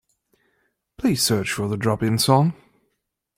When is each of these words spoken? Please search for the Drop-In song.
Please 0.97 1.21
search 1.21 1.51
for 1.53 1.67
the 1.67 1.77
Drop-In 1.77 2.17
song. 2.17 2.55